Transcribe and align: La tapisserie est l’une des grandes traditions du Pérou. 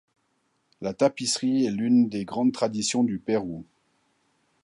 La 0.81 0.95
tapisserie 0.95 1.65
est 1.67 1.69
l’une 1.69 2.09
des 2.09 2.25
grandes 2.25 2.53
traditions 2.53 3.03
du 3.03 3.19
Pérou. 3.19 3.63